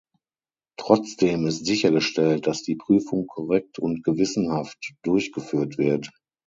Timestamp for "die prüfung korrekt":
2.63-3.77